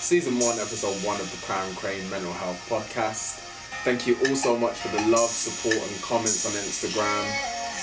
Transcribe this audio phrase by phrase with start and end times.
[0.00, 3.44] season one, episode one of the Crown Crane Mental Health Podcast.
[3.84, 7.24] Thank you all so much for the love, support, and comments on Instagram.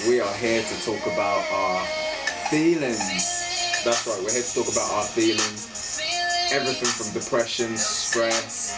[0.10, 1.86] We are here to talk about our
[2.50, 3.82] feelings.
[3.86, 6.02] That's right, we're here to talk about our feelings.
[6.52, 8.74] Everything from depression, stress,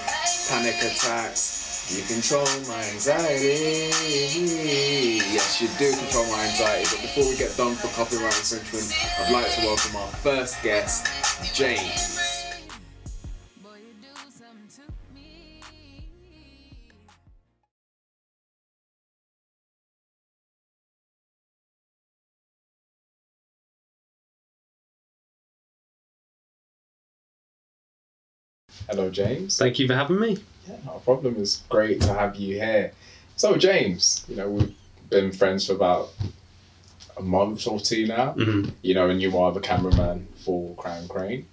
[0.50, 1.58] panic attacks.
[1.96, 3.90] You control my anxiety.
[5.32, 6.86] Yes, you do control my anxiety.
[6.92, 11.08] But before we get done for copyright infringement, I'd like to welcome our first guest,
[11.56, 12.19] James.
[28.90, 29.58] Hello, James.
[29.58, 30.38] Thank you for having me.
[30.68, 31.36] Yeah, not a problem.
[31.38, 32.92] It's great to have you here.
[33.36, 34.76] So, James, you know, we've
[35.10, 36.10] been friends for about
[37.18, 38.72] a month or two now, Mhm.
[38.82, 41.46] you know, and you are the cameraman for Crown Crane.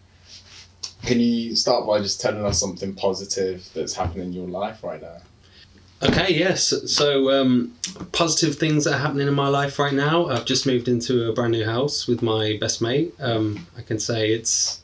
[1.03, 5.03] Can you start by just telling us something positive that's happening in your life right
[5.03, 5.19] now?
[6.03, 6.73] Okay, yes.
[6.87, 7.73] So, um,
[8.13, 10.27] positive things that are happening in my life right now.
[10.27, 13.15] I've just moved into a brand new house with my best mate.
[13.21, 14.81] Um, I can say it's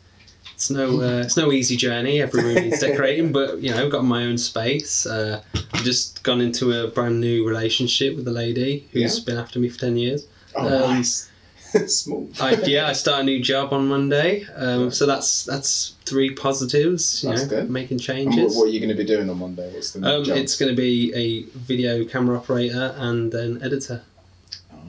[0.63, 2.23] it's no uh, it's no easy journey.
[2.23, 5.07] Every room needs decorating, but you know, I've got my own space.
[5.07, 9.25] Uh, I've just gone into a brand new relationship with a lady who's Yeah.
[9.25, 10.25] been after me for ten years.
[10.55, 11.29] Oh, Um, nice.
[11.87, 12.37] Smooth.
[12.41, 14.45] I, yeah, I start a new job on Monday.
[14.55, 17.25] Um, so that's that's three positives.
[17.25, 17.71] You That's know, good.
[17.71, 18.57] making And what, changes.
[18.57, 19.69] what are you going to be doing on Monday?
[19.75, 24.03] What's the Um, it's going to be a video camera operator and an editor.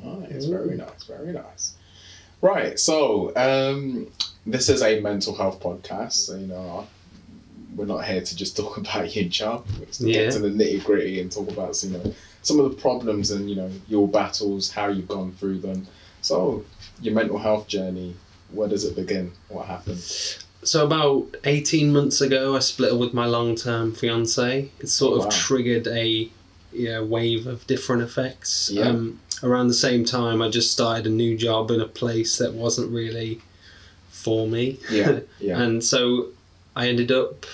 [0.05, 1.73] Oh, it's very nice, very nice.
[2.41, 4.08] Right, so um,
[4.45, 6.88] this is a mental health podcast, so you know
[7.75, 9.66] we're not here to just talk about your job.
[9.80, 10.13] We're to Yeah.
[10.25, 13.49] get to the nitty gritty and talk about you know some of the problems and
[13.49, 15.88] you know your battles, how you've gone through them.
[16.21, 16.64] So
[17.02, 18.16] your mental health journey,
[18.52, 19.31] where does it begin?
[19.49, 19.99] What happened?
[20.64, 24.69] So about eighteen months ago, I split up with my long-term fiance.
[24.80, 25.30] It sort of wow.
[25.31, 26.30] triggered a
[26.71, 28.71] yeah, wave of different effects.
[28.71, 28.88] Yeah.
[28.88, 32.54] Um, around the same time, I just started a new job in a place that
[32.54, 33.42] wasn't really
[34.23, 34.78] for me.
[34.89, 36.30] Yeah, yeah, and so
[36.76, 37.45] I ended up,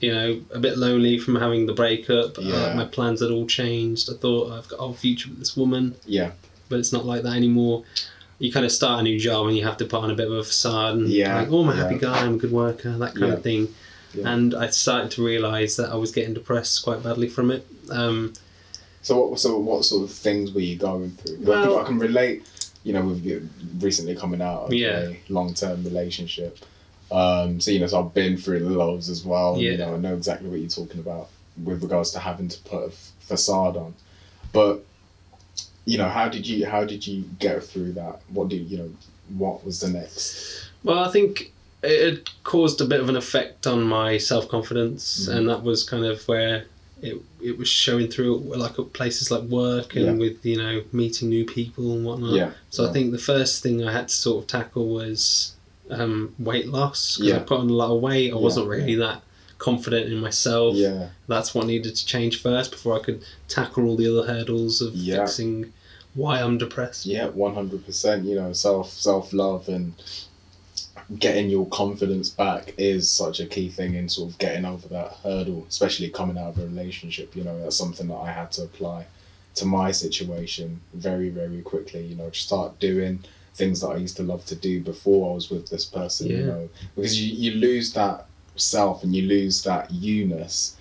[0.00, 2.36] you know, a bit lonely from having the breakup.
[2.38, 2.54] Yeah.
[2.54, 4.10] Uh, my plans had all changed.
[4.10, 5.94] I thought I've got a whole future with this woman.
[6.06, 6.32] yeah,
[6.68, 7.84] but it's not like that anymore.
[8.38, 10.26] You kind of start a new job and you have to put on a bit
[10.26, 12.00] of a facade and Yeah, like, oh, I'm a happy yeah.
[12.02, 13.68] guy, I'm a good worker, that kind Yeah, of thing.
[14.12, 14.28] yeah.
[14.30, 17.66] And I started to realise that I was getting depressed quite badly from it.
[17.90, 18.34] Um,
[19.00, 21.36] So what so what sort of things were you going through?
[21.36, 22.46] I, Well- think I can relate,
[22.86, 25.08] you know, with recently coming out of Yeah.
[25.08, 26.56] a long term relationship.
[27.10, 29.54] Um, so you know, so I've been through the lows as well.
[29.54, 29.76] and, You Yeah.
[29.78, 31.28] know, I know exactly what you're talking about
[31.64, 33.94] with regards to having to put a f- facade on.
[34.52, 34.84] But
[35.84, 38.20] you know, how did you how did you get through that?
[38.28, 38.90] What did you know?
[39.36, 40.68] What was the next?
[40.84, 41.52] well, I think
[41.82, 45.34] it caused a bit of an effect on my self confidence, Mhm.
[45.36, 46.66] and that was kind of where
[47.02, 50.12] it, it was showing through like at places like work and Yeah.
[50.12, 52.32] with you know meeting new people and whatnot.
[52.34, 52.50] Yeah.
[52.70, 52.90] So yeah.
[52.90, 55.52] I think the first thing I had to sort of tackle was
[55.90, 57.36] um, weight loss because Yeah.
[57.36, 58.32] I put on a lot of weight.
[58.32, 59.22] I wasn't really that
[59.58, 60.74] confident in myself.
[60.74, 61.08] Yeah.
[61.28, 64.94] That's what needed to change first before I could tackle all the other hurdles of
[64.94, 65.72] fixing
[66.14, 67.04] why I'm depressed.
[67.04, 68.24] Yeah, one hundred percent.
[68.24, 69.92] You know, self self love and
[71.18, 75.12] getting your confidence back is such a key thing in sort of getting over that
[75.22, 77.36] hurdle, especially coming out of a relationship.
[77.36, 79.06] You know, that's something that I had to apply
[79.54, 82.04] to my situation very very quickly.
[82.04, 83.20] You know, just start doing
[83.54, 86.28] things that I used to love to do before I was with this person.
[86.28, 90.75] You know, because you you lose that self and you lose that you-ness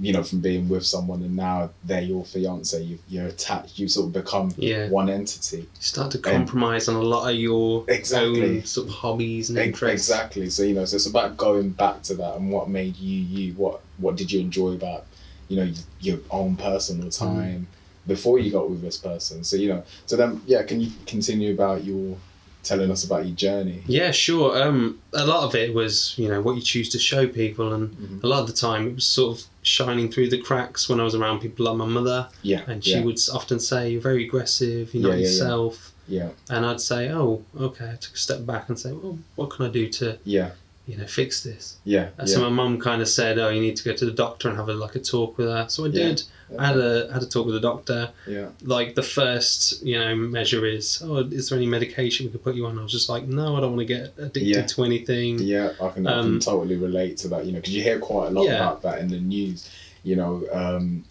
[0.00, 3.88] you know, from being with someone and now they're your fiance, you, you're attached, you
[3.88, 4.88] sort of become Yeah.
[4.88, 5.58] one entity.
[5.62, 8.58] You start to compromise on a lot of your Exactly.
[8.58, 10.08] own sort of hobbies and interests.
[10.08, 10.48] Exactly.
[10.50, 13.54] So you know, so it's about going back to that and what made you you.
[13.54, 15.06] What what did you enjoy about
[15.48, 17.18] you know your own personal Mm.
[17.18, 17.66] time
[18.06, 19.42] before you got with this person?
[19.44, 22.16] So you know, so then yeah, can you continue about your
[22.62, 23.82] telling us about your journey?
[23.86, 24.60] Yeah, sure.
[24.60, 27.90] Um, a lot of it was, you know, what you choose to show people, and
[27.96, 28.22] Mhm.
[28.24, 31.04] a lot of the time it was sort of shining through the cracks when I
[31.04, 32.62] was around people like my mother, Yeah.
[32.66, 34.92] and she yeah, would often say, "You're very aggressive.
[34.94, 35.20] You're not yeah, yeah.
[35.28, 39.18] yourself." yeah, And I'd say, "Oh, okay." I took a step back and say, "Well,
[39.36, 40.50] what can I do to, yeah,
[40.88, 43.76] you know, fix this?" yeah, Uh, So my mum kind of said, "Oh, you need
[43.76, 45.88] to go to the doctor and have a like a talk with her." So I
[45.88, 45.92] Yeah.
[46.08, 46.22] did.
[46.58, 48.08] I had a had a talk with the doctor.
[48.26, 52.42] yeah, Like the first, you know, measure is, "Oh, is there any medication we could
[52.42, 54.62] put you on?" I was just like, "No, I don't want to get addicted Yeah.
[54.72, 55.72] to anything." yeah.
[55.78, 57.44] I can, I can Um, totally relate to that.
[57.44, 58.54] You know, because you hear quite a lot Yeah.
[58.56, 59.68] about that in the news.
[60.04, 61.04] You know, um,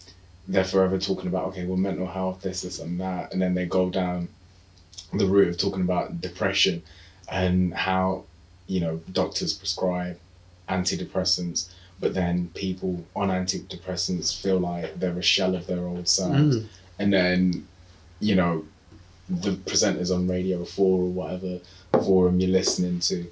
[0.48, 3.66] they're forever talking about okay, well, mental health, this, this, and that, and then they
[3.66, 4.28] go down
[5.14, 6.82] the route of talking about depression
[7.30, 8.24] and how
[8.68, 10.16] you know doctors prescribe
[10.68, 11.70] antidepressants,
[12.00, 16.66] but then people on antidepressants feel like they're a shell of their old selves, Mm.
[17.00, 17.66] and then
[18.20, 18.64] you know
[19.28, 21.60] the presenters on Radio Four or whatever
[22.02, 23.26] forum you're listening to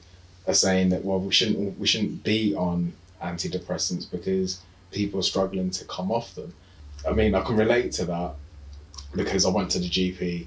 [0.47, 2.93] are saying that well we shouldn't we shouldn't be on
[3.23, 4.61] antidepressants because
[4.93, 6.53] people are struggling to come off them.
[7.09, 8.33] I mean I can relate to that
[9.15, 10.47] because I went to the GP,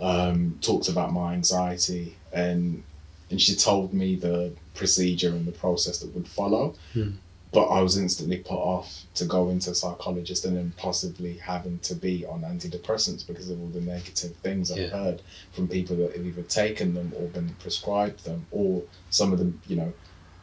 [0.00, 2.82] um, talked about my anxiety and
[3.30, 6.74] and she told me the procedure and the process that would follow.
[6.92, 7.10] Hmm.
[7.52, 11.80] But I was instantly put off to go into a psychologist and then possibly having
[11.80, 15.22] to be on antidepressants because of all the negative things I've heard
[15.52, 19.52] from people that have either taken them or been prescribed them, or some of the
[19.66, 19.92] you know,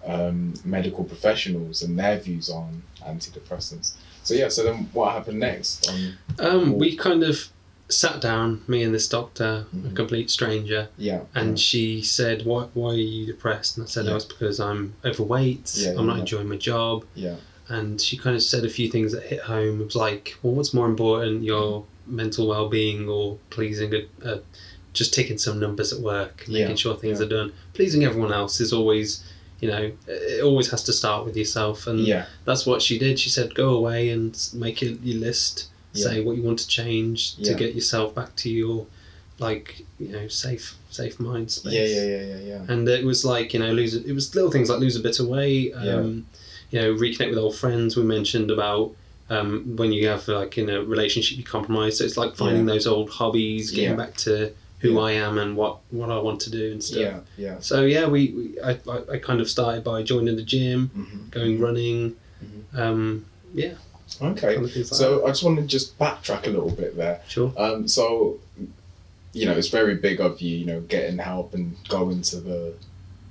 [0.05, 3.93] um, medical professionals and their views on antidepressants.
[4.23, 5.89] So yeah, so then what happened next?
[5.89, 7.49] Um, Um, we kind of
[7.89, 9.91] sat down, me and this doctor, Mhm.
[9.91, 14.05] a complete stranger, yeah, and she said, "Why, why are you depressed?" And I said,
[14.05, 14.11] Yeah.
[14.13, 15.73] "Oh, it's because I'm overweight.
[15.75, 16.19] Yeah, I'm not yeah.
[16.21, 17.35] enjoying my job." yeah,
[17.69, 19.81] And she kind of said a few things that hit home.
[19.81, 24.01] It was like, "Well, what's more important, your mental well-being or pleasing a,
[24.31, 24.39] a
[24.93, 27.25] just ticking some numbers at work, Yeah, making sure things yeah.
[27.25, 27.53] are done.
[27.73, 29.23] Pleasing everyone else is always."
[29.59, 33.17] You know, it always has to start with yourself, and yeah, that's what she did.
[33.19, 35.67] She said, "Go away and make your, your list.
[35.97, 36.25] Say Yeah.
[36.25, 37.57] what you want to change to Yeah.
[37.63, 38.85] get yourself back to your,
[39.39, 42.71] like you know, safe safe mind space." yeah, yeah, yeah, yeah, yeah.
[42.73, 43.93] And it was like you know, lose.
[43.95, 45.73] It was little things like lose a bit of weight.
[45.75, 46.25] Um,
[46.71, 47.95] You know, reconnect with old friends.
[47.95, 48.91] We mentioned about.
[49.29, 52.87] Um, when you have like in a relationship you compromise, so it's like finding those
[52.87, 54.99] old hobbies, getting back to who.
[54.99, 56.99] I am and what, what I want to do and stuff.
[56.99, 57.59] Yeah, yeah.
[57.59, 58.79] So yeah, we, we I,
[59.15, 62.79] I, kind of started by joining the gym, hmm going running, Mhm.
[62.79, 63.73] um, yeah,
[64.21, 64.55] Okay.
[64.55, 67.21] kind of things like So I just want to just backtrack a little bit there.
[67.27, 67.51] Sure.
[67.57, 68.39] Um, so,
[69.33, 72.73] you know, it's very big of you, you know, getting help and going to the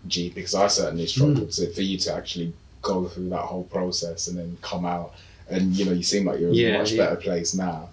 [0.09, 2.53] GP because I certainly struggled to, for you to actually
[2.83, 5.15] go through that whole process and then come out
[5.49, 7.05] and you know you seem like you're in Yeah, a much yeah.
[7.05, 7.89] better place now.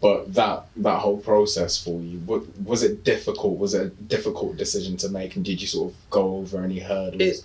[0.00, 3.58] But that that whole process for you, what, was it difficult?
[3.58, 5.36] Was it a difficult decision to make?
[5.36, 7.20] And did you sort of go over any hurdles?
[7.22, 7.44] It-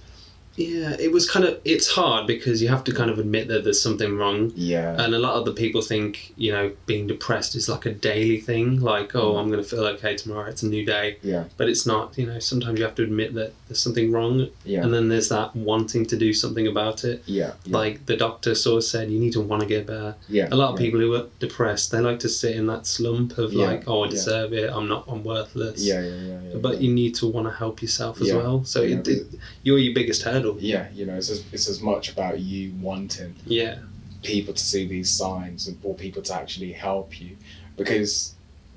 [0.57, 3.63] Yeah, it was kind of it's hard because you have to kind of admit that
[3.63, 4.51] there's something wrong.
[4.55, 7.91] yeah, And a lot of the people think, you know, being depressed is like a
[7.91, 9.39] daily thing, like, oh, mm.
[9.39, 11.17] I'm going to feel okay tomorrow, it's a new day.
[11.21, 14.49] yeah, But it's not, you know, sometimes you have to admit that there's something wrong.
[14.65, 17.21] yeah, And then there's that wanting to do something about it.
[17.27, 20.15] yeah, yeah, Like the doctor sort of said, you need to want to get better.
[20.27, 20.47] yeah.
[20.51, 20.85] A lot of yeah.
[20.87, 24.05] people who are depressed, they like to sit in that slump of Yeah, like, oh,
[24.05, 25.85] I deserve it, I'm not, I'm worthless.
[25.85, 26.57] Yeah, yeah, yeah.
[26.57, 28.63] But you need to want to help yourself as well.
[28.63, 29.27] So yeah, it, it,
[29.61, 30.46] you're your biggest hurdle.
[30.59, 33.79] Yeah, you know, it's as, it's as much about you wanting Yeah.
[34.23, 37.37] people to see these signs and for people to actually help you,
[37.75, 38.33] because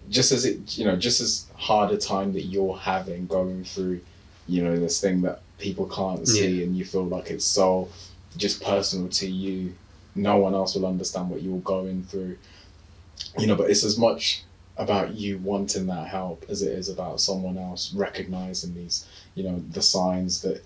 [0.09, 4.01] just as it, you know, just as hard a time that you're having going through,
[4.49, 7.89] you know, this thing that people can't see and you feel like it's so
[8.37, 9.75] just personal to you,
[10.15, 12.37] no one else will understand what you're going through,
[13.39, 13.55] you know.
[13.55, 14.45] But it's as much
[14.77, 19.63] about you wanting that help as it is about someone else recognizing these, you know,
[19.71, 20.65] the signs that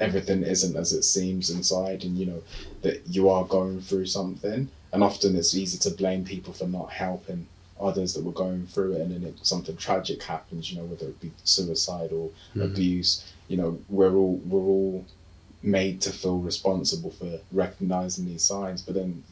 [0.00, 2.42] everything isn't as it seems inside and you know
[2.82, 6.90] that you are going through something and often it's easy to blame people for not
[6.90, 7.46] helping
[7.80, 11.06] others that were going through it and then it, something tragic happens you know whether
[11.06, 12.64] it be suicide or Mhm.
[12.64, 15.04] abuse you know we're all we're all
[15.62, 19.22] made to feel responsible for recognizing these signs but then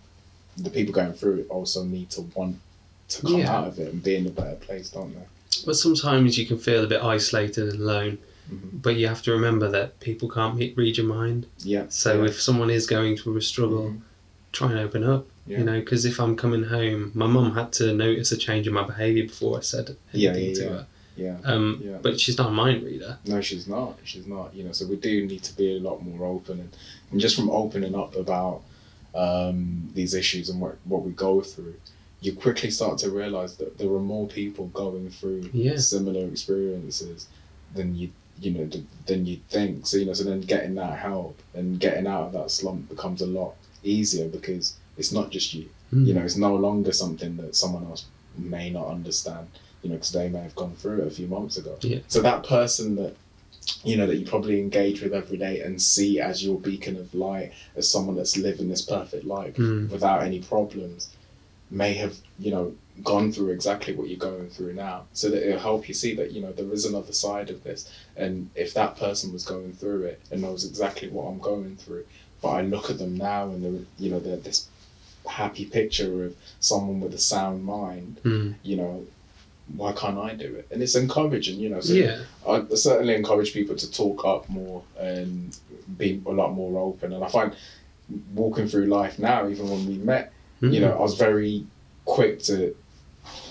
[0.58, 2.56] the people going through it also need to want
[3.08, 3.56] to come Yeah.
[3.56, 5.27] out of it and be in a better place don't they
[5.65, 8.19] But sometimes you can feel a bit isolated and alone.
[8.52, 8.82] Mhm.
[8.82, 11.46] But you have to remember that people can't read your mind.
[11.64, 12.28] yeah So yeah.
[12.31, 14.00] if someone is going through a struggle, Mhm.
[14.52, 15.26] try and open up.
[15.46, 15.58] Yeah.
[15.58, 18.74] You know, because if I'm coming home, my mum had to notice a change in
[18.74, 20.86] my behaviour before I said anything yeah, to her.
[21.17, 21.98] yeah Um, Yeah.
[22.02, 23.19] But she's not a mind reader.
[23.26, 23.98] No, she's not.
[24.05, 24.55] She's not.
[24.55, 26.70] You know, so we do need to be a lot more open, and,
[27.10, 28.62] and just from opening up about
[29.14, 31.74] um, these issues and what what we go through,
[32.20, 35.76] you quickly start to realize that there are more people going through Yeah.
[35.78, 37.26] similar experiences
[37.74, 38.10] than you
[38.41, 39.87] you know th- than you think.
[39.87, 43.21] So you know, so then getting that help and getting out of that slump becomes
[43.23, 45.69] a lot easier because it's not just you.
[45.93, 46.07] Mm.
[46.07, 48.05] You know, it's no longer something that someone else
[48.37, 49.49] may not understand.
[49.83, 51.77] You know, because they may have gone through it a few months ago.
[51.83, 52.01] Yeah.
[52.09, 53.15] So that person that
[53.85, 57.15] you know that you probably engage with every day and see as your beacon of
[57.15, 59.91] light, as someone that's living this perfect life Mm.
[59.91, 61.09] without any problems,
[61.71, 65.06] may have you know gone through exactly what you're going through now.
[65.12, 67.88] So that it'll help you see that you know there is another side of this,
[68.17, 72.05] and if that person was going through it and knows exactly what I'm going through,
[72.43, 74.69] but I look at them now and they're you know they're this
[75.26, 78.55] happy picture of someone with a sound mind Mm.
[78.62, 79.05] you know,
[79.76, 80.67] why can't I do it?
[80.70, 81.81] And it's encouraging, you know.
[81.81, 85.55] So yeah, I certainly encourage people to talk up more and
[85.98, 87.12] be a lot more open.
[87.12, 87.55] And I find
[88.34, 90.81] walking through life now, even when we met, you Mhm.
[90.81, 91.67] know, I was very
[92.06, 92.74] quick to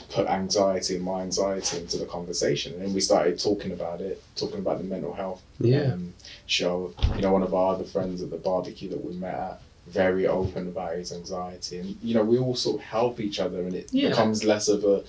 [0.10, 2.74] put anxiety and my anxiety into the conversation.
[2.74, 6.13] And then we started talking about it, talking about the mental health yeah, um,
[6.46, 6.93] show.
[7.15, 10.27] You know, one of our other friends at the barbecue that we met at, very
[10.27, 11.77] open about his anxiety.
[11.77, 14.10] And, you know, we all sort of help each other and it Yeah.
[14.10, 15.03] becomes less of a,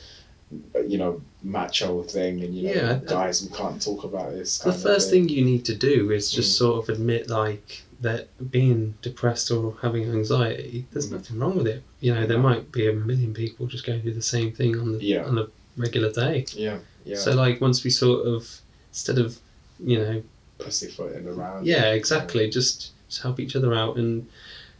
[0.86, 4.58] you know, macho thing and, you know, Yeah, guys, we can't talk about this.
[4.58, 6.58] the first thing you need to do is just Mm.
[6.58, 11.12] sort of admit like that being depressed or having anxiety there's Mm.
[11.12, 14.14] nothing wrong with it you know there might be a million people just going through
[14.14, 15.24] the same thing on the Yeah.
[15.24, 17.16] on a regular day Yeah, yeah.
[17.16, 19.38] so like once we sort of instead of
[19.80, 20.22] you know
[20.58, 21.66] pussyfooting around.
[21.66, 24.26] yeah exactly just just help each other out and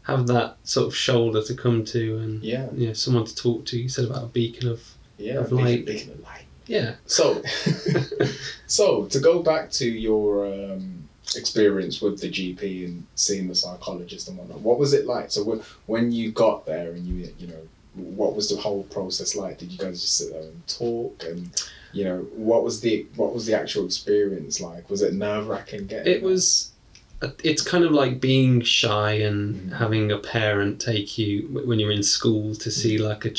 [0.02, 3.64] have that sort of shoulder to come to and Yeah, you know someone to talk
[3.66, 4.80] to you said about a beacon of
[5.18, 5.34] yeah.
[5.38, 5.86] Of Beacon, light.
[5.86, 6.44] beacon of light.
[6.66, 7.42] yeah So,
[8.66, 14.28] so to go back to your um, experience with the GP and seeing the psychologist
[14.28, 15.30] and whatnot, what was it like?
[15.30, 19.58] So when, you got there and you you know, what was the whole process like?
[19.58, 21.50] Did you guys just sit there and talk and
[21.92, 24.88] you know what was the what was the actual experience like?
[24.90, 25.86] Was it nerve wracking?
[25.86, 26.72] Getting it was
[27.42, 29.76] it's kind of like being shy and Mhm.
[29.76, 33.30] having a parent take you when you're in school to see like a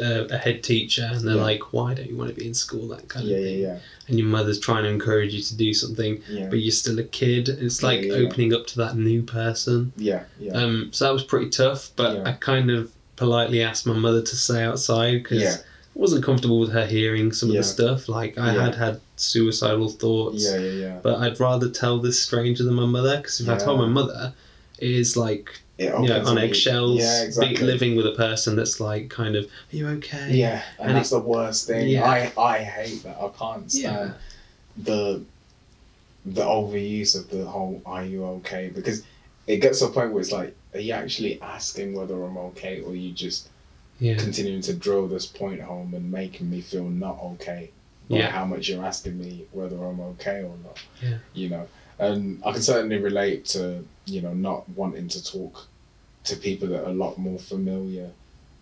[0.00, 1.42] uh, a head teacher and they're Yeah.
[1.42, 3.78] like why don't you want to be in school that kind yeah, of thing yeah,
[4.08, 7.04] and your mother's trying to encourage you to do something yeah, but you're still a
[7.04, 8.26] kid it's like yeah, yeah.
[8.26, 12.16] opening up to that new person yeah, yeah, um so that was pretty tough but
[12.16, 12.24] Yeah.
[12.28, 15.56] i kind of politely asked my mother to stay outside because Yeah.
[15.94, 18.64] I wasn't comfortable with her hearing some of the stuff like i Yeah.
[18.64, 20.98] had had suicidal thoughts yeah, yeah, yeah.
[21.02, 24.32] but I'd rather tell this stranger than my mother because if I told my mother,
[24.78, 27.56] it is like you know on eggshells, Yeah, exactly.
[27.66, 30.30] living with a person that's like kind of, are you okay?
[30.32, 31.88] Yeah, and, And that's the worst thing.
[31.88, 32.04] Yeah.
[32.04, 33.16] I I hate that.
[33.20, 34.14] I can't stand
[34.76, 35.22] the
[36.24, 39.02] the overuse of the whole "Are you okay?" because
[39.46, 42.80] it gets to a point where it's like, are you actually asking whether I'm okay,
[42.80, 43.48] or are you just
[43.98, 47.70] yeah, continuing to drill this point home and making me feel not okay
[48.08, 48.30] Yeah.
[48.30, 50.78] how much you're asking me whether I'm okay or not.
[51.02, 51.18] Yeah.
[51.34, 55.66] You know, and I can certainly relate to you know not wanting to talk
[56.24, 58.10] to people that are a lot more familiar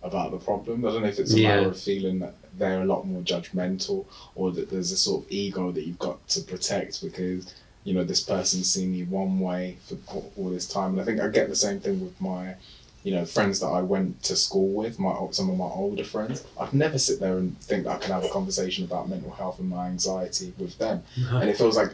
[0.03, 0.85] about the problem.
[0.85, 1.57] I don't know if it's a Yeah.
[1.57, 5.33] matter of feeling that they're a lot more judgmental or that there's a sort of
[5.33, 7.53] ego that you've got to protect because
[7.85, 9.97] you know this person's seen you one way for
[10.37, 10.93] all- this time.
[10.93, 12.55] And I think I get the same thing with my
[13.03, 16.45] you know, friends that I went to school with, my some of my older friends,
[16.61, 19.59] I'd never sit there and think that I can have a conversation about mental health
[19.59, 21.03] and my anxiety with them.
[21.31, 21.93] And it feels like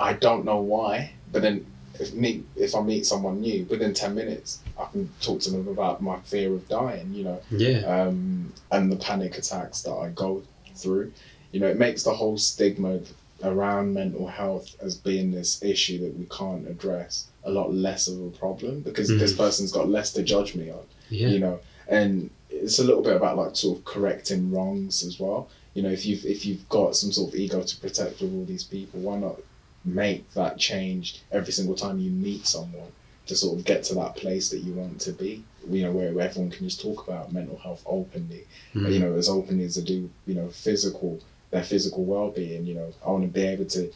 [0.00, 1.64] I don't know why, but then
[2.00, 5.68] if meet if I meet someone new, within ten minutes I can talk to them
[5.68, 10.10] about my fear of dying, you know, yeah, um, and the panic attacks that I
[10.10, 10.42] go
[10.74, 11.12] through.
[11.52, 13.00] You know, it makes the whole stigma
[13.42, 18.20] around mental health as being this issue that we can't address a lot less of
[18.20, 19.36] a problem because this Mhm.
[19.38, 21.58] person's got less to judge me on yeah, you know?
[21.86, 25.48] And it's a little bit about like sort of correcting wrongs as well.
[25.74, 28.44] You know if you've if you've got some sort of ego to protect with all
[28.44, 29.36] these people why not
[29.84, 32.90] make that change every single time you meet someone
[33.26, 36.12] to sort of get to that place that you want to be you know where,
[36.12, 38.44] where everyone can just talk about mental health openly
[38.74, 38.92] Mm.
[38.92, 41.18] you know as openly as they do you know physical
[41.50, 43.90] their physical well-being you know i want to be able to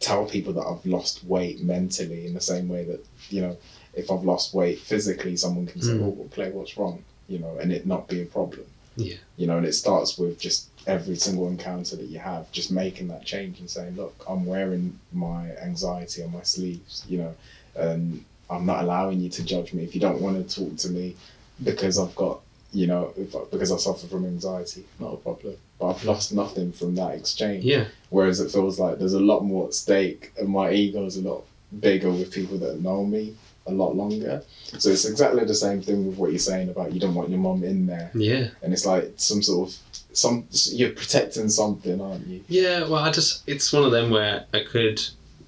[0.00, 3.56] tell people that i've lost weight mentally in the same way that you know
[3.94, 6.04] if i've lost weight physically someone can say Mm.
[6.04, 8.64] oh well, play what's wrong you know and it not be a problem
[8.96, 9.16] Yeah.
[9.36, 13.08] you know and it starts with just every single encounter that you have just making
[13.08, 17.34] that change and saying look i'm wearing my anxiety on my sleeves you know
[17.76, 19.82] and i'm not allowing you to judge me.
[19.84, 21.16] If you don't want to talk to me
[21.62, 22.40] because i've got
[22.72, 25.56] you know if, because i suffer from anxiety not a problem.
[25.78, 27.64] But i've lost nothing from that exchange.
[27.64, 31.22] Yeah, Whereas it feels like there's a lot more at stake, and my ego's a
[31.22, 31.44] lot
[31.80, 33.34] bigger with people that know me
[33.66, 34.42] a lot longer.
[34.78, 37.38] So it's exactly the same thing with what you're saying about you don't want your
[37.38, 39.76] mom in there, yeah, and it's like some sort of
[40.12, 42.42] some you're protecting something, aren't you?
[42.48, 42.80] yeah.
[42.80, 45.00] Well, I just it's one of them where I could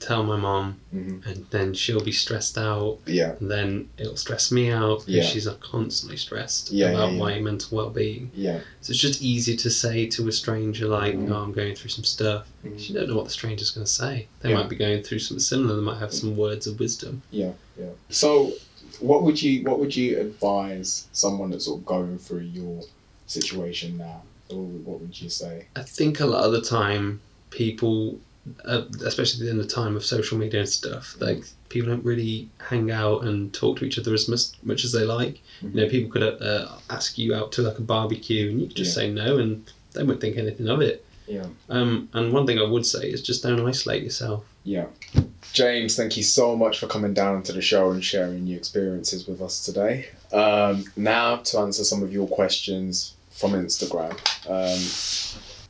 [0.06, 1.28] tell my mom, Mm-hmm.
[1.28, 5.22] and then she'll be stressed out, Yeah, and then it'll stress me out because Yeah.
[5.32, 8.30] she's constantly stressed Yeah, about yeah, my mental well-being.
[8.34, 11.30] yeah, So it's just easy to say to a stranger like, Mhm.
[11.30, 12.88] "Oh, I'm going through some stuff." Mhm.
[12.88, 14.28] You don't know what the stranger's going to say.
[14.40, 15.74] They might be going through something similar.
[15.76, 17.22] They might have some words of wisdom.
[17.32, 17.90] yeah, yeah.
[18.10, 18.52] So,
[19.00, 22.84] what would you what would you advise someone that's sort of going through your
[23.26, 24.22] situation now?
[24.50, 25.66] Or what would you say?
[25.74, 27.20] I think a lot of the time,
[27.50, 28.18] people,
[28.64, 32.90] uh, especially in the time of social media and stuff, like people don't really hang
[32.90, 35.40] out and talk to each other as much, much as they like.
[35.62, 38.76] You know, people could uh, ask you out to like a barbecue, and you could
[38.76, 39.02] just Yeah.
[39.04, 41.04] say no, and they won't think anything of it.
[41.26, 41.46] Yeah.
[41.70, 44.44] Um, and one thing I would say is just don't isolate yourself.
[44.64, 44.86] Yeah.
[45.52, 49.26] James, thank you so much for coming down to the show and sharing your experiences
[49.26, 50.06] with us today.
[50.32, 54.12] Um, now to answer some of your questions from Instagram.
[54.48, 54.80] Um,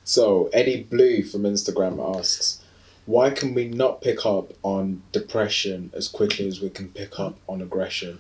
[0.05, 2.61] so Eddie Blue from Instagram asks,
[3.07, 7.37] why can we not pick up on depression as quickly as we can pick up
[7.49, 8.19] on aggression?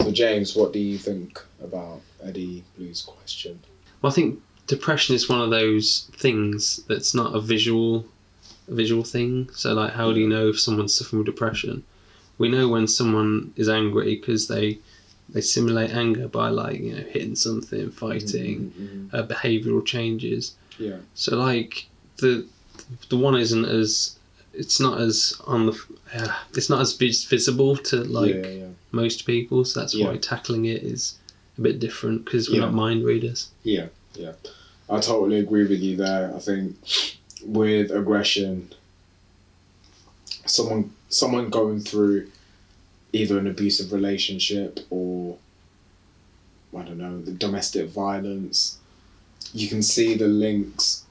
[0.00, 3.60] So James, what do you think about Eddie Blue's question?
[4.00, 8.06] Well, I think depression is one of those things that's not a visual,
[8.68, 9.50] a visual thing.
[9.52, 11.84] So, like, how do you know if someone's suffering with depression?
[12.38, 14.78] We know when someone is angry because they
[15.28, 20.54] they simulate anger by like you know hitting something, fighting, Mhm, uh, behavioural changes.
[20.78, 20.98] Yeah.
[21.14, 21.86] So, like
[22.18, 22.46] the
[23.10, 24.16] the one isn't as
[24.60, 25.72] it's not as on the
[26.14, 28.66] uh, it's not as vis- visible to like yeah, yeah.
[28.92, 29.64] most people.
[29.64, 30.08] So that's Yeah.
[30.08, 31.14] why tackling it is
[31.58, 33.48] a bit different because we're not mind readers.
[33.62, 34.32] Yeah, yeah.
[34.88, 36.32] I totally agree with you there.
[36.34, 36.76] I think
[37.44, 38.70] with aggression,
[40.46, 42.28] someone someone going through
[43.12, 45.36] either an abusive relationship or
[46.76, 48.78] I don't know, the domestic violence,
[49.52, 51.04] you can see the links.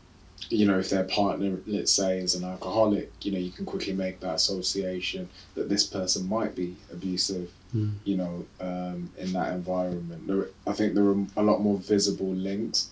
[0.49, 3.93] You know, if their partner, let's say, is an alcoholic, you know, you can quickly
[3.93, 7.93] make that association that this person might be abusive Mm.
[8.03, 10.25] you know, um, in that environment.
[10.25, 12.89] There, I think there are a lot more visible links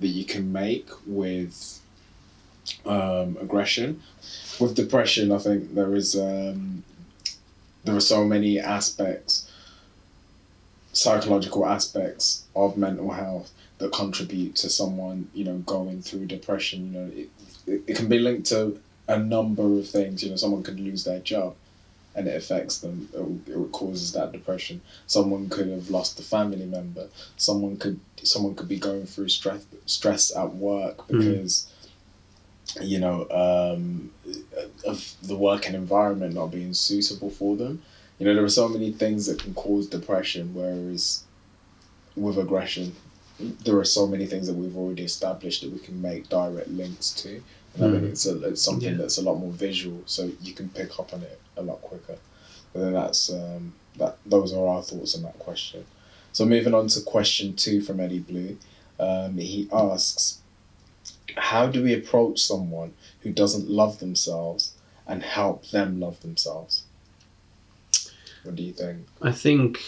[0.00, 1.80] that you can make with
[2.84, 4.02] um, aggression.
[4.60, 6.84] With depression, I think there is um,
[7.84, 9.50] there are so many aspects,
[10.92, 16.86] psychological aspects of mental health that contribute to someone, you know, going through depression.
[16.86, 17.28] You know, it,
[17.66, 20.22] it, it can be linked to a number of things.
[20.22, 21.56] You know, someone could lose their job
[22.14, 23.08] and it affects them.
[23.14, 24.82] It, it causes that depression.
[25.06, 27.08] Someone could have lost a family member.
[27.36, 31.72] Someone could someone could be going through stress stress at work because
[32.80, 34.10] you know um,
[34.86, 37.82] of the working environment not being suitable for them.
[38.18, 40.52] You know there are so many things that can cause depression.
[40.52, 41.24] Whereas
[42.16, 42.94] with aggression,
[43.64, 47.10] there are so many things that we've already established that we can make direct links
[47.22, 47.42] to.
[47.74, 48.10] And I think Mm.
[48.10, 48.96] it's, a, it's something Yeah.
[48.98, 52.18] that's a lot more visual, so you can pick up on it a lot quicker.
[52.72, 54.18] But then that's um, that.
[54.26, 55.84] Those are our thoughts on that question.
[56.32, 58.56] So moving on to question two from Eddie Blue,
[58.98, 60.38] um, he asks,
[61.36, 64.72] "How do we approach someone who doesn't love themselves
[65.06, 66.82] and help them love themselves?"
[68.44, 69.06] What do you think?
[69.20, 69.78] I think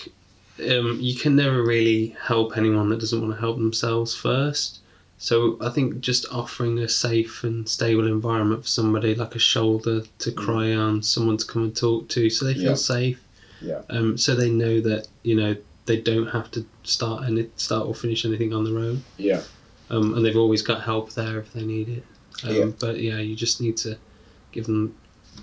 [0.61, 4.81] um, you can never really help anyone that doesn't want to help themselves first.
[5.19, 10.03] So I think just offering a safe and stable environment for somebody, like a shoulder
[10.19, 12.75] to cry on, someone to come and talk to, so they feel Yeah.
[12.75, 13.21] safe.
[13.61, 13.83] Yeah.
[13.89, 17.95] Um, so they know that you know they don't have to start any start or
[17.95, 19.05] finish anything on their own.
[19.17, 19.43] Yeah.
[19.91, 22.05] Um, and they've always got help there if they need it.
[22.45, 22.65] Um, Yeah.
[22.81, 23.97] But yeah, you just need to
[24.51, 24.95] give them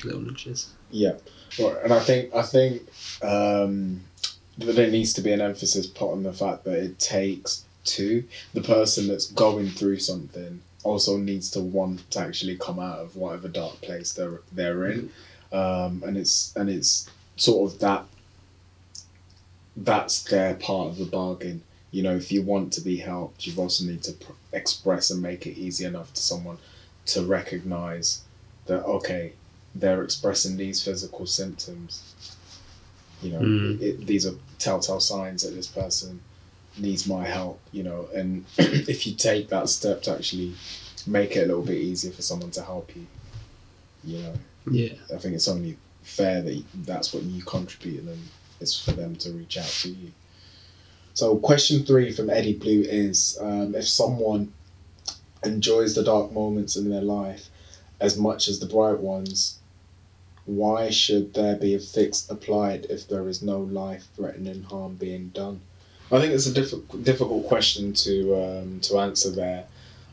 [0.03, 0.67] little nudges.
[0.91, 1.13] Yeah,
[1.57, 2.81] well, and I think I think
[3.21, 4.01] um,
[4.59, 8.23] there needs to be an emphasis put on the fact that it takes two.
[8.53, 13.15] The person that's going through something also needs to want to actually come out of
[13.15, 15.11] whatever dark place they're they're in,
[15.51, 18.05] um, and it's and it's sort of that.
[19.75, 21.63] That's their part of the bargain.
[21.91, 25.21] You know, if you want to be helped, you've also need to pr- express and
[25.21, 26.57] make it easy enough to someone
[27.07, 28.21] to recognize
[28.65, 29.33] that okay,
[29.73, 32.35] they're expressing these physical symptoms.
[33.21, 33.81] You know, Mm.
[33.81, 36.21] it, these are telltale signs that this person
[36.77, 37.59] needs my help.
[37.71, 40.53] You know, and if you take that step to actually
[41.07, 43.05] make it a little bit easier for someone to help you,
[44.03, 44.33] you know,
[44.69, 44.93] Yeah.
[45.13, 48.21] I think it's only fair that that's what you contribute, and then
[48.61, 50.11] it's for them to reach out to you.
[51.13, 54.53] So, question three from Eddie Blue is: um, If someone
[55.43, 57.49] enjoys the dark moments in their life
[58.01, 59.58] as much as the bright ones,
[60.55, 65.61] why should there be a fix applied if there is no life-threatening harm being done?
[66.11, 69.65] I think it's a difficult difficult question to um, to answer there.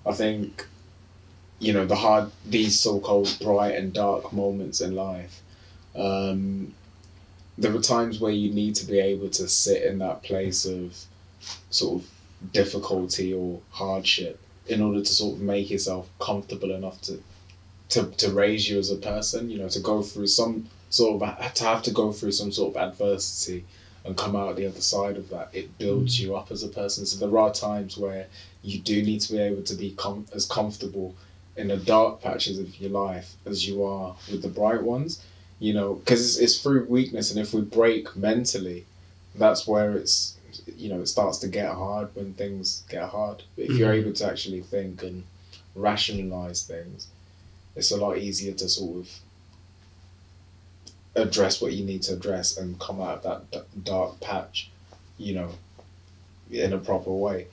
[0.04, 0.66] I think
[1.58, 5.40] you know the hard these so-called bright and dark moments in life
[5.96, 6.74] um,
[7.56, 10.96] there are times where you need to be able to sit in that place of
[11.70, 12.10] sort of
[12.52, 17.22] difficulty or hardship in order to sort of make yourself comfortable enough to
[17.90, 21.54] to, to raise you as a person you know to go through some sort of
[21.54, 23.64] to have to go through some sort of adversity
[24.04, 27.04] and come out the other side of that it builds you up as a person.
[27.04, 28.26] So there are times where
[28.62, 31.14] you do need to be able to be com- as comfortable
[31.56, 35.22] in the dark patches of your life as you are with the bright ones
[35.58, 38.84] you know because it's, it's through weakness and if we break mentally
[39.34, 40.36] that's where it's
[40.76, 43.42] you know it starts to get hard when things get hard.
[43.54, 44.00] But if you're Mhm.
[44.00, 45.24] able to actually think and
[45.74, 47.08] rationalize things,
[47.76, 49.10] it's a lot easier to sort of
[51.14, 54.68] address what you need to address and come out of that d- dark patch,
[55.18, 55.50] you know,
[56.50, 57.46] in a proper way.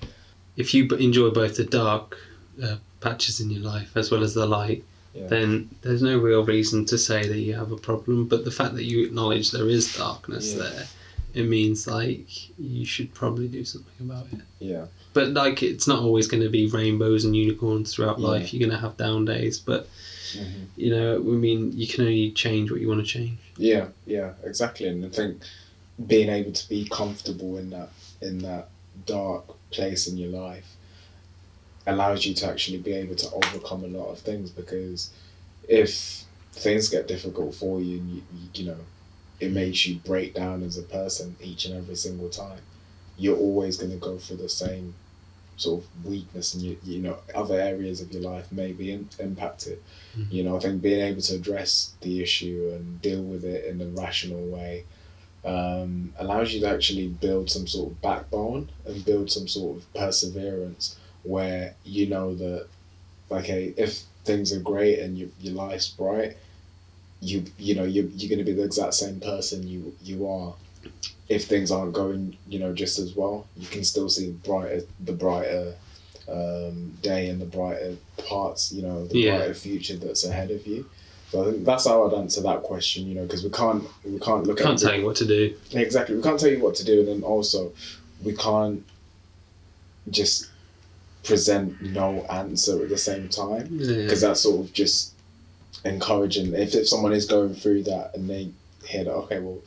[0.58, 2.18] If you b- enjoy both the dark
[2.62, 4.84] uh, patches in your life as well as the light,
[5.14, 5.28] Yeah.
[5.28, 8.26] then there's no real reason to say that you have a problem.
[8.28, 10.60] But the fact that you acknowledge there is darkness Yeah.
[10.64, 10.86] there,
[11.34, 12.28] it means like
[12.60, 14.42] you should probably do something about it.
[14.60, 14.86] Yeah.
[15.14, 18.28] But like, it's not always going to be rainbows and unicorns throughout Yeah.
[18.28, 18.54] life.
[18.54, 19.88] You're going to have down days, but
[20.34, 20.68] Mhm.
[20.76, 23.38] you know, I mean, you can only change what you want to change.
[23.58, 24.88] Yeah, yeah, exactly.
[24.88, 25.44] And I think
[26.08, 27.92] being able to be comfortable in that
[28.22, 28.70] in that
[29.06, 30.76] dark place in your life
[31.86, 35.12] allows you to actually be able to overcome a lot of things because
[35.68, 38.78] if things get difficult for you and you, you, you know
[39.44, 42.62] it makes you break down as a person each and every single time
[43.18, 44.96] you're always going to go through the same
[45.56, 49.08] sort of weakness and you, you know other areas of your life may be in,
[49.20, 49.78] impacted
[50.18, 50.32] Mhm.
[50.36, 53.82] you know i think being able to address the issue and deal with it in
[53.82, 54.74] a rational way
[55.46, 59.94] um, allows you to actually build some sort of backbone and build some sort of
[59.94, 62.68] perseverance where you know that
[63.30, 66.38] okay if things are great and you, your life's bright
[67.30, 70.54] you you know you you're going to be the exact same person you you are
[71.30, 75.14] if things aren't going you know just as well you can still see brighter the
[75.14, 75.74] brighter
[76.28, 77.96] um, day and the brighter
[78.28, 79.38] parts you know the Yeah.
[79.38, 80.86] brighter future that's ahead of you
[81.30, 84.20] so I think that's how I'd answer that question you know because we can't we
[84.20, 85.56] can't look Can't at tell you what to do.
[85.72, 86.16] Exactly.
[86.16, 87.72] We can't tell you what to do, and then also
[88.24, 88.86] we can't
[90.12, 90.50] just
[91.24, 94.04] present no answer at the same time Yeah.
[94.04, 95.13] because that's sort of just
[95.86, 96.54] encouraging.
[96.54, 98.50] If, if someone is going through that and they
[98.86, 99.60] hear that, okay, well,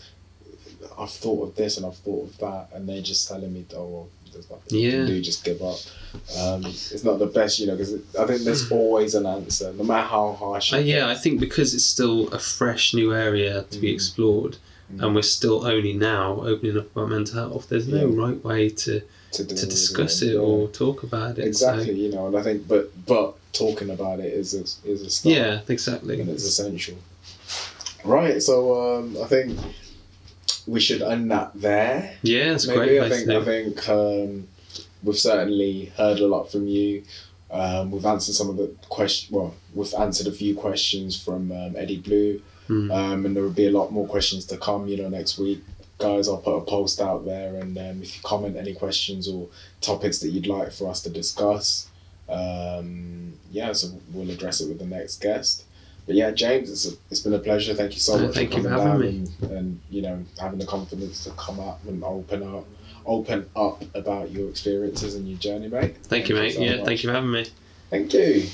[0.99, 3.85] I've thought of this and I've thought of that, and they're just telling me, oh,
[3.87, 5.79] well, there's nothing you can do, just give up.
[6.39, 9.85] Um, it's not the best, you know, because I think there's always an answer, no
[9.85, 10.73] matter how harsh.
[10.73, 13.95] Uh, it yeah, I think because it's still a fresh new area to be Mm.
[13.95, 14.57] explored,
[14.95, 15.03] Mm.
[15.05, 17.69] and we're still only now opening up about mental health.
[17.69, 18.23] There's no Yeah.
[18.25, 19.01] right way to,
[19.33, 20.33] to, to discuss yeah.
[20.33, 21.43] it or talk about it.
[21.43, 25.03] so- exactly you know and i think but but talking about it is a, is
[25.03, 26.21] a start yeah, exactly.
[26.21, 26.97] and it's essential
[28.05, 29.59] right so um i think
[30.67, 33.01] we should end that there Yeah, it's maybe great.
[33.03, 34.49] i think i think um
[35.03, 37.03] we've certainly heard a lot from you
[37.49, 39.33] um, we've answered some of the question.
[39.37, 42.93] Well, we've answered a few questions from um, Eddie Blue, Mm.
[42.93, 44.89] um, and there will be a lot more questions to come.
[44.89, 45.63] You know, next week,
[45.99, 46.27] guys.
[46.29, 49.47] I'll put a post out there, and um, if you comment any questions or
[49.81, 51.87] topics that you'd like for us to discuss,
[52.29, 55.65] um, yeah, so we'll address it with the next guest.
[56.07, 57.75] But yeah, James, it's, a, it's been a pleasure.
[57.75, 60.25] Thank you so Uh, much thank for you for coming down and, and you know
[60.39, 62.67] having the confidence to come up and open up,
[63.05, 65.97] open up about your experiences and your journey, mate.
[66.05, 66.55] Thank you, mate.
[66.55, 66.87] so yeah, much.
[66.87, 67.47] thank you for having me.
[67.91, 68.47] Thank you.